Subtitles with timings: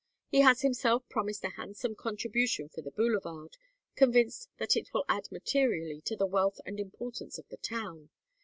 [0.29, 3.55] He has himself promised a handsome contribution for the boulevard,
[3.95, 8.09] convinced that it will add materially to the wealth and importance of the town.